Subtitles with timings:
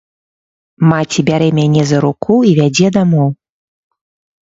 [0.91, 3.27] Маці бярэ мяне за руку і вядзе дамоў.